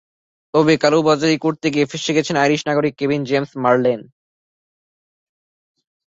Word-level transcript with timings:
তবে 0.53 0.73
কালোবাজারি 0.77 1.37
করতে 1.37 1.67
গিয়ে 1.73 1.89
ফেঁসে 1.91 2.11
গেছেন 2.17 2.35
আইরিশ 2.37 2.61
নাগরিক 2.69 2.93
কেভিন 2.97 3.21
জেমস 3.23 3.51
মারলেন। 3.63 3.99